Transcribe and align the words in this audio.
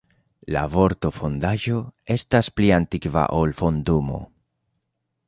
La 0.53 0.61
vorto 0.75 1.11
"fondaĵo" 1.17 1.81
estas 2.15 2.51
pli 2.61 2.71
antikva 2.79 3.27
ol 3.43 3.55
"fondumo". 3.61 4.19